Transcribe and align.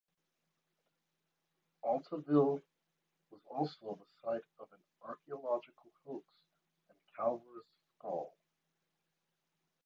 Altaville 1.85 2.63
was 3.29 3.41
also 3.45 3.99
the 3.99 4.05
site 4.25 4.41
of 4.59 4.67
an 4.71 4.79
archaeological 5.03 5.91
hoax, 6.07 6.25
the 6.89 6.95
Calaveras 7.15 7.67
Skull. 7.99 8.35